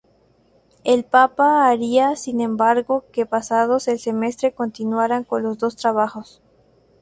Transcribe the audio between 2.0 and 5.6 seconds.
sin embargo, que pasado el semestre continuara con los